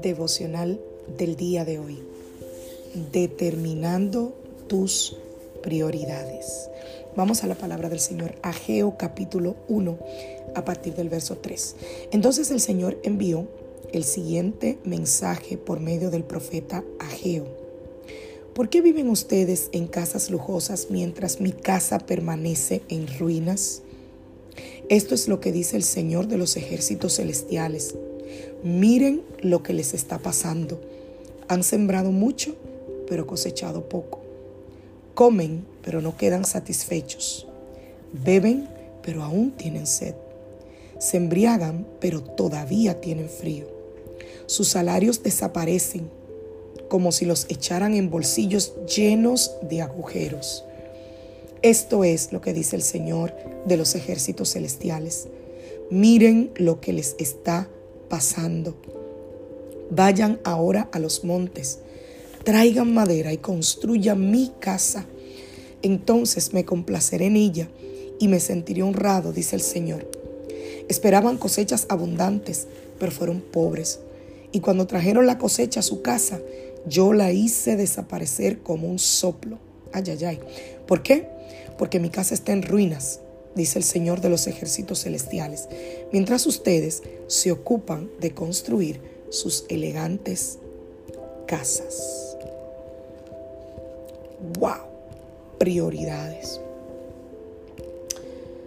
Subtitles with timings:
[0.00, 0.80] Devocional
[1.18, 1.98] del día de hoy.
[3.12, 4.34] Determinando
[4.66, 5.16] tus
[5.62, 6.68] prioridades.
[7.16, 9.98] Vamos a la palabra del Señor, Ageo capítulo 1,
[10.54, 11.76] a partir del verso 3.
[12.12, 13.48] Entonces el Señor envió
[13.92, 17.46] el siguiente mensaje por medio del profeta Ageo.
[18.54, 23.82] ¿Por qué viven ustedes en casas lujosas mientras mi casa permanece en ruinas?
[24.88, 27.94] Esto es lo que dice el Señor de los ejércitos celestiales.
[28.62, 30.80] Miren lo que les está pasando.
[31.48, 32.54] Han sembrado mucho,
[33.08, 34.20] pero cosechado poco.
[35.14, 37.46] Comen, pero no quedan satisfechos.
[38.12, 38.68] Beben,
[39.02, 40.14] pero aún tienen sed.
[40.98, 43.66] Se embriagan, pero todavía tienen frío.
[44.46, 46.10] Sus salarios desaparecen
[46.88, 50.64] como si los echaran en bolsillos llenos de agujeros.
[51.62, 53.32] Esto es lo que dice el Señor
[53.64, 55.28] de los ejércitos celestiales.
[55.90, 57.79] Miren lo que les está pasando.
[59.90, 61.78] Vayan ahora a los montes,
[62.44, 65.06] traigan madera y construyan mi casa.
[65.82, 67.68] Entonces me complaceré en ella
[68.18, 70.10] y me sentiré honrado, dice el Señor.
[70.88, 72.66] Esperaban cosechas abundantes,
[72.98, 74.00] pero fueron pobres.
[74.52, 76.40] Y cuando trajeron la cosecha a su casa,
[76.86, 79.58] yo la hice desaparecer como un soplo.
[79.92, 80.40] Ay, ay, ay.
[80.86, 81.28] ¿Por qué?
[81.78, 83.20] Porque mi casa está en ruinas
[83.54, 85.68] dice el Señor de los ejércitos celestiales,
[86.12, 89.00] mientras ustedes se ocupan de construir
[89.30, 90.58] sus elegantes
[91.46, 92.36] casas.
[94.58, 94.88] ¡Wow!
[95.58, 96.60] Prioridades.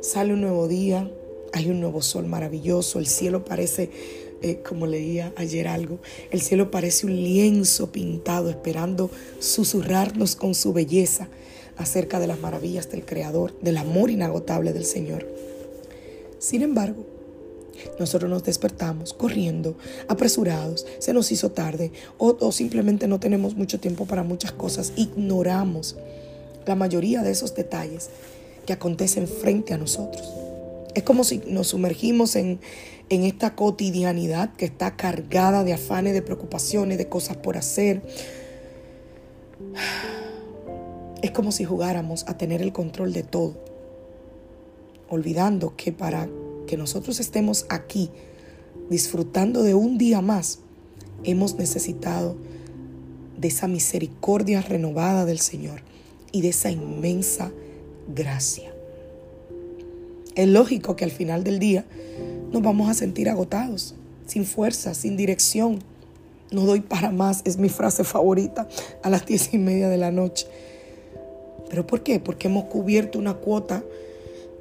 [0.00, 1.10] Sale un nuevo día,
[1.52, 3.90] hay un nuevo sol maravilloso, el cielo parece,
[4.42, 5.98] eh, como leía ayer algo,
[6.30, 11.28] el cielo parece un lienzo pintado esperando susurrarnos con su belleza
[11.76, 15.26] acerca de las maravillas del Creador, del amor inagotable del Señor.
[16.38, 17.13] Sin embargo,
[17.98, 19.76] nosotros nos despertamos corriendo,
[20.08, 24.92] apresurados, se nos hizo tarde o, simplemente no tenemos mucho tiempo para muchas cosas.
[24.96, 25.96] Ignoramos
[26.66, 28.10] la mayoría de esos detalles
[28.66, 30.32] que acontecen frente a nosotros.
[30.94, 32.60] Es como si nos sumergimos en,
[33.08, 38.02] en esta cotidianidad que está cargada de afanes, de preocupaciones, de cosas por hacer
[41.24, 43.54] es como si jugáramos a tener el control de todo,
[45.08, 46.28] olvidando que para
[46.66, 48.10] que nosotros estemos aquí
[48.90, 50.60] disfrutando de un día más,
[51.24, 52.36] hemos necesitado
[53.38, 55.80] de esa misericordia renovada del Señor
[56.32, 57.52] y de esa inmensa
[58.14, 58.72] gracia.
[60.34, 61.84] Es lógico que al final del día
[62.52, 63.94] nos vamos a sentir agotados,
[64.26, 65.78] sin fuerza, sin dirección.
[66.50, 68.68] No doy para más, es mi frase favorita
[69.02, 70.46] a las diez y media de la noche.
[71.68, 72.20] ¿Pero por qué?
[72.20, 73.84] Porque hemos cubierto una cuota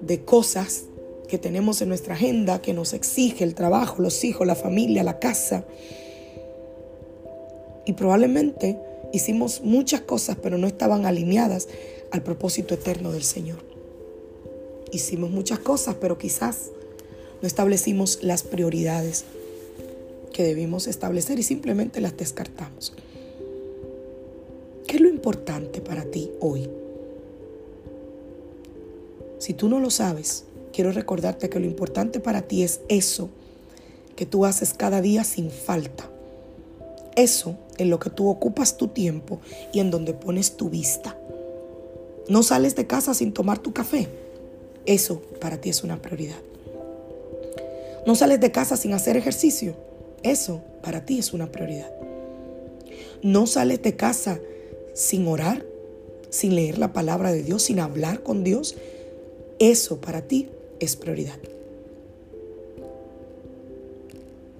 [0.00, 0.84] de cosas
[1.32, 5.18] que tenemos en nuestra agenda que nos exige el trabajo, los hijos, la familia, la
[5.18, 5.64] casa.
[7.86, 8.78] Y probablemente
[9.14, 11.68] hicimos muchas cosas, pero no estaban alineadas
[12.10, 13.60] al propósito eterno del Señor.
[14.92, 16.68] Hicimos muchas cosas, pero quizás
[17.40, 19.24] no establecimos las prioridades
[20.34, 22.92] que debimos establecer y simplemente las descartamos.
[24.86, 26.68] ¿Qué es lo importante para ti hoy?
[29.38, 33.30] Si tú no lo sabes, quiero recordarte que lo importante para ti es eso
[34.16, 36.08] que tú haces cada día sin falta.
[37.16, 39.40] Eso en lo que tú ocupas tu tiempo
[39.72, 41.16] y en donde pones tu vista.
[42.28, 44.08] No sales de casa sin tomar tu café.
[44.86, 46.38] Eso para ti es una prioridad.
[48.06, 49.74] No sales de casa sin hacer ejercicio.
[50.22, 51.90] Eso para ti es una prioridad.
[53.22, 54.40] No sales de casa
[54.94, 55.64] sin orar,
[56.30, 58.76] sin leer la palabra de Dios, sin hablar con Dios.
[59.58, 60.48] Eso para ti
[60.84, 61.38] es prioridad.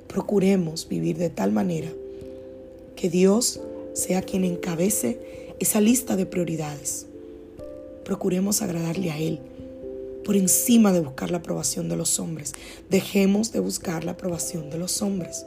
[0.08, 1.90] Procuremos vivir de tal manera
[2.96, 3.60] que Dios
[3.94, 7.06] sea quien encabece esa lista de prioridades.
[8.04, 9.40] Procuremos agradarle a Él
[10.24, 12.52] por encima de buscar la aprobación de los hombres.
[12.90, 15.46] Dejemos de buscar la aprobación de los hombres.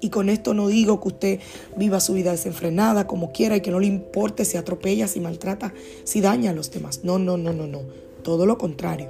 [0.00, 1.40] Y con esto no digo que usted
[1.76, 5.72] viva su vida desenfrenada como quiera y que no le importe si atropella, si maltrata,
[6.04, 7.00] si daña a los demás.
[7.04, 7.80] No, no, no, no, no.
[8.22, 9.08] Todo lo contrario.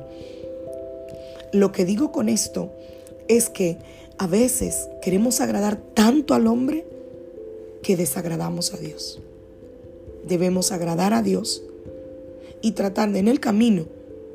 [1.55, 2.73] Lo que digo con esto
[3.29, 3.79] es que
[4.19, 6.85] a veces queremos agradar tanto al hombre
[7.81, 9.21] que desagradamos a Dios.
[10.27, 11.62] Debemos agradar a Dios
[12.61, 13.87] y tratar de en el camino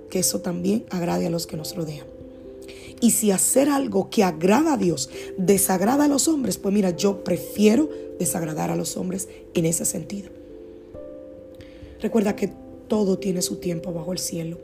[0.09, 2.07] que eso también agrade a los que nos rodean.
[3.01, 7.25] Y si hacer algo que agrada a Dios desagrada a los hombres, pues mira, yo
[7.25, 10.29] prefiero desagradar a los hombres en ese sentido.
[11.99, 12.49] Recuerda que
[12.87, 14.57] todo tiene su tiempo bajo el cielo.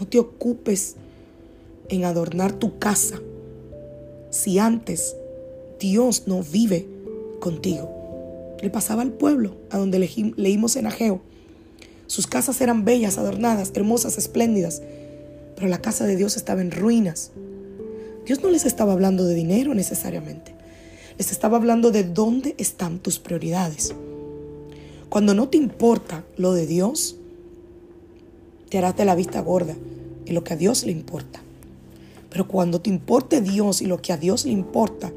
[0.00, 0.96] No te ocupes
[1.88, 3.20] en adornar tu casa
[4.30, 5.16] si antes
[5.78, 6.86] Dios no vive
[7.40, 8.56] contigo.
[8.60, 9.98] Le pasaba al pueblo a donde
[10.36, 11.20] leímos en Ageo.
[12.06, 14.82] Sus casas eran bellas, adornadas, hermosas, espléndidas,
[15.54, 17.32] pero la casa de Dios estaba en ruinas.
[18.24, 20.54] Dios no les estaba hablando de dinero necesariamente.
[21.18, 23.94] Les estaba hablando de dónde están tus prioridades.
[25.08, 27.16] Cuando no te importa lo de Dios,
[28.68, 29.76] te harás de la vista gorda
[30.26, 31.40] en lo que a Dios le importa.
[32.30, 35.12] Pero cuando te importe Dios y lo que a Dios le importa,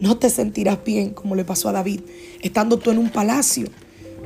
[0.00, 2.00] no te sentirás bien como le pasó a David,
[2.42, 3.68] estando tú en un palacio,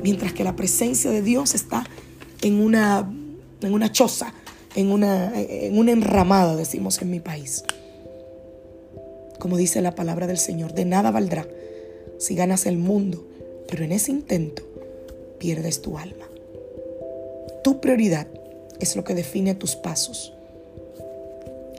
[0.03, 1.85] mientras que la presencia de Dios está
[2.41, 3.11] en una,
[3.61, 4.33] en una choza,
[4.75, 7.63] en una, en una enramada, decimos en mi país.
[9.39, 11.47] Como dice la palabra del Señor, de nada valdrá
[12.19, 13.25] si ganas el mundo,
[13.67, 14.63] pero en ese intento
[15.39, 16.27] pierdes tu alma.
[17.63, 18.27] Tu prioridad
[18.79, 20.33] es lo que define tus pasos.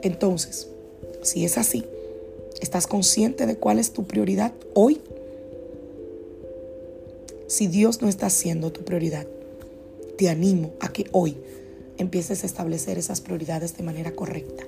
[0.03, 0.67] Entonces,
[1.21, 1.85] si es así,
[2.61, 5.01] ¿estás consciente de cuál es tu prioridad hoy?
[7.47, 9.25] Si Dios no está siendo tu prioridad,
[10.17, 11.37] te animo a que hoy
[11.97, 14.65] empieces a establecer esas prioridades de manera correcta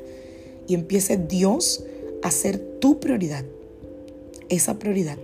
[0.68, 1.84] y empiece Dios
[2.24, 3.44] a ser tu prioridad,
[4.50, 5.18] esa prioridad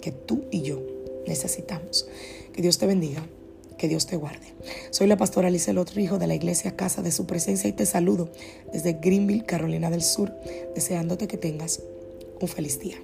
[0.00, 0.80] que tú y yo
[1.26, 2.06] necesitamos.
[2.52, 3.26] Que Dios te bendiga.
[3.84, 4.54] Que Dios te guarde.
[4.88, 8.30] Soy la pastora Alice Rijo de la iglesia Casa de Su Presencia y te saludo
[8.72, 10.32] desde Greenville, Carolina del Sur,
[10.74, 11.82] deseándote que tengas
[12.40, 12.96] un feliz día.